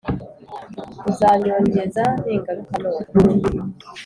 uzanyongeza 1.09 2.03
ningaruka 2.23 2.83
none 3.23 3.43